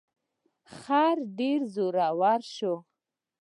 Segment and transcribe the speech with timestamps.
[0.77, 1.95] خر ډیر زوړ
[2.55, 2.75] شوی و.